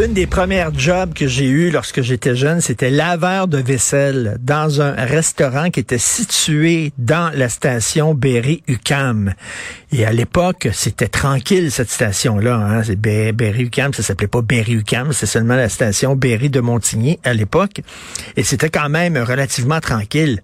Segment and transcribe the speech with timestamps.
[0.00, 4.80] Une des premières jobs que j'ai eues lorsque j'étais jeune, c'était laveur de vaisselle dans
[4.80, 9.34] un restaurant qui était situé dans la station Berry-UQAM.
[9.90, 12.54] Et à l'époque, c'était tranquille cette station-là.
[12.54, 12.84] Hein?
[12.84, 17.34] C'est Be- Berry-UQAM, ça s'appelait pas Berry-UQAM, c'est seulement la station Berry de Montigny à
[17.34, 17.80] l'époque.
[18.36, 20.42] Et c'était quand même relativement tranquille.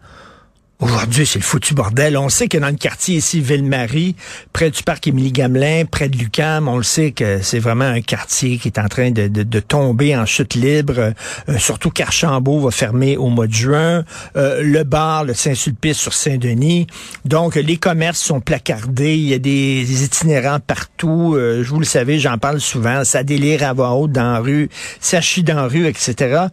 [0.80, 2.16] Aujourd'hui, c'est le foutu bordel.
[2.18, 4.16] On sait que dans le quartier ici, Ville-Marie,
[4.52, 8.58] près du parc Émilie-Gamelin, près de Lucam, on le sait que c'est vraiment un quartier
[8.58, 11.12] qui est en train de, de- tomber en chute libre.
[11.48, 14.04] Euh, surtout qu'Archambault va fermer au mois de juin.
[14.36, 16.88] Euh, le bar, le Saint-Sulpice sur Saint-Denis.
[17.24, 19.14] Donc, les commerces sont placardés.
[19.16, 21.34] Il y a des, des itinérants partout.
[21.36, 23.04] Euh, je vous le savez, j'en parle souvent.
[23.04, 24.68] Ça délire à voix haute dans la rue.
[25.00, 26.46] Ça chie dans la rue, etc.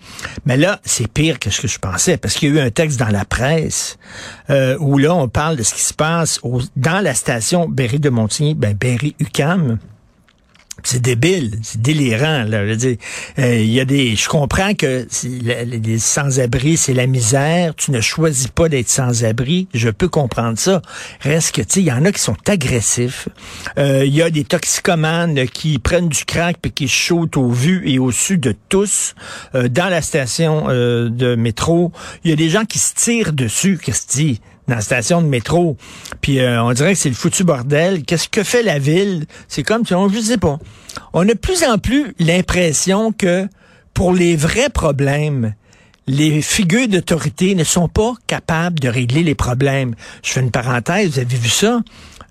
[0.45, 2.69] Mais là, c'est pire que ce que je pensais parce qu'il y a eu un
[2.69, 3.97] texte dans la presse
[4.49, 6.39] euh, où là, on parle de ce qui se passe
[6.75, 9.77] dans la station Berry de Montigny, ben Berry-UQAM.
[10.83, 12.43] C'est débile, c'est délirant.
[12.43, 12.65] Là.
[12.65, 12.97] Je veux dire,
[13.39, 17.75] euh, il y a des, je comprends que les sans-abri, c'est la misère.
[17.75, 19.67] Tu ne choisis pas d'être sans-abri.
[19.73, 20.81] Je peux comprendre ça.
[21.19, 23.29] Reste que, tu sais, il y en a qui sont agressifs.
[23.77, 27.87] Euh, Il y a des toxicomanes qui prennent du crack puis qui shootent au vu
[27.87, 29.13] et au su de tous
[29.55, 31.91] euh, dans la station euh, de métro.
[32.23, 33.79] Il y a des gens qui se tirent dessus.
[33.81, 34.41] Qu'est-ce que?
[34.71, 35.75] Dans la station de métro.
[36.21, 38.03] Puis euh, on dirait que c'est le foutu bordel.
[38.03, 39.25] Qu'est-ce que fait la ville?
[39.49, 40.57] C'est comme, on je sais pas.
[41.13, 43.47] On a de plus en plus l'impression que
[43.93, 45.53] pour les vrais problèmes,
[46.07, 49.93] les figures d'autorité ne sont pas capables de régler les problèmes.
[50.23, 51.81] Je fais une parenthèse, vous avez vu ça?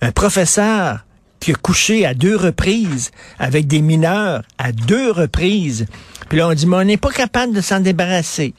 [0.01, 1.05] Un professeur
[1.41, 5.87] qui a couché à deux reprises avec des mineurs à deux reprises.
[6.31, 8.55] Puis là, on dit, mais on n'est pas capable de s'en débarrasser.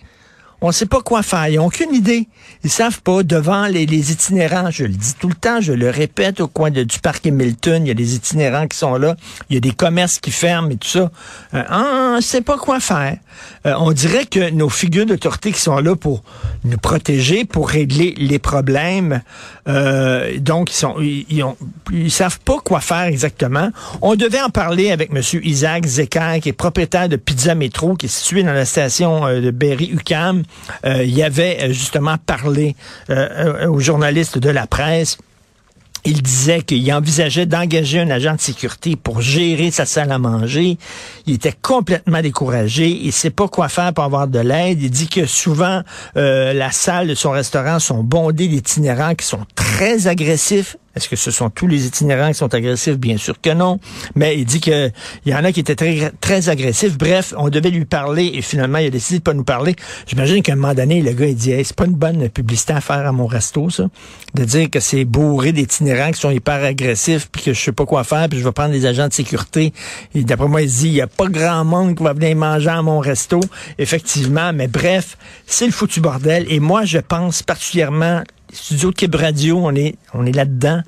[0.64, 1.48] On ne sait pas quoi faire.
[1.48, 2.28] Ils n'ont aucune idée.
[2.64, 4.70] Ils savent pas devant les, les itinérants.
[4.70, 7.84] Je le dis tout le temps, je le répète au coin du parc Hamilton.
[7.84, 9.16] Il y a des itinérants qui sont là.
[9.50, 11.12] Il y a des commerces qui ferment et tout ça.
[11.56, 13.18] Euh, on ne sait pas quoi faire.
[13.66, 16.24] Euh, on dirait que nos figures d'autorité qui sont là pour
[16.64, 19.22] nous protéger, pour régler les problèmes,
[19.68, 23.72] euh, donc ils sont, ils, savent pas quoi faire exactement.
[24.02, 28.06] On devait en parler avec Monsieur Isaac Zecker, qui est propriétaire de Pizza Métro, qui
[28.06, 30.44] est situé dans la station de Berry-UQAM.
[30.86, 32.76] Euh, il avait euh, justement parlé
[33.10, 35.18] euh, euh, aux journalistes de la presse.
[36.04, 40.80] Il disait qu'il envisageait d'engager un agent de sécurité pour gérer sa salle à manger.
[41.28, 42.90] Il était complètement découragé.
[42.90, 44.82] Il sait pas quoi faire pour avoir de l'aide.
[44.82, 45.84] Il dit que souvent,
[46.16, 50.76] la salle de son restaurant sont bondées d'itinérants qui sont très agressifs.
[50.96, 52.98] Est-ce que ce sont tous les itinérants qui sont agressifs?
[52.98, 53.80] Bien sûr que non.
[54.16, 54.90] Mais il dit que
[55.26, 56.98] il y en a qui étaient très, très agressifs.
[56.98, 59.76] Bref, on devait lui parler et finalement, il a décidé de pas nous parler.
[60.08, 62.74] J'imagine qu'à un moment donné, le gars, il dit, hey, c'est pas une bonne publicité
[62.74, 63.88] à faire à mon resto, ça.
[64.34, 67.86] De dire que c'est bourré d'itinérants qui sont hyper agressifs puis que je sais pas
[67.86, 69.74] quoi faire puis je vais prendre des agents de sécurité.
[70.14, 72.70] Et d'après moi, il dit, il y a pas grand monde qui va venir manger
[72.70, 73.40] à mon resto.
[73.78, 74.52] Effectivement.
[74.54, 76.46] Mais bref, c'est le foutu bordel.
[76.50, 80.82] Et moi, je pense particulièrement studio de Cube Radio, on est, on est là-dedans.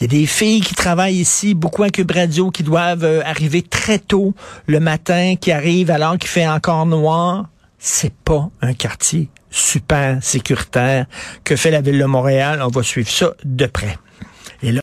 [0.00, 3.22] Il y a des filles qui travaillent ici, beaucoup à Cube Radio, qui doivent euh,
[3.24, 4.34] arriver très tôt
[4.66, 7.48] le matin, qui arrivent alors qu'il fait encore noir.
[7.78, 11.06] C'est pas un quartier super sécuritaire
[11.44, 12.62] que fait la ville de Montréal?
[12.62, 13.98] On va suivre ça de près.